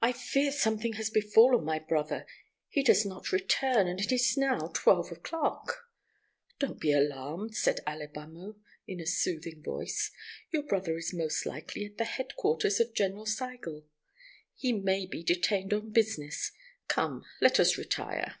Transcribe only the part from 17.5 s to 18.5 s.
us retire."